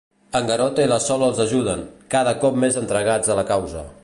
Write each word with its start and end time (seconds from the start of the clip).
En 0.37 0.47
Garota 0.51 0.85
i 0.85 0.89
la 0.91 0.97
Sol 1.09 1.27
els 1.27 1.43
ajuden, 1.45 1.85
cada 2.17 2.35
cop 2.45 2.61
més 2.65 2.83
entregats 2.85 3.35
a 3.37 3.41
la 3.43 3.49
causa. 3.57 3.91